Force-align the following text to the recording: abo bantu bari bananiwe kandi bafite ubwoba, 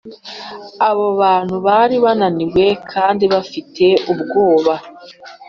abo 0.89 1.05
bantu 1.21 1.55
bari 1.65 1.95
bananiwe 2.05 2.65
kandi 2.91 3.23
bafite 3.33 3.85
ubwoba, 4.11 4.73